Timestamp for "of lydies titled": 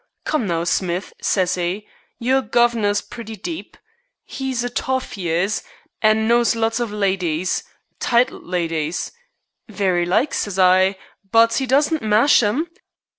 6.79-8.43